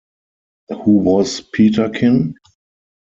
[0.69, 2.33] 'Who was Peterkin?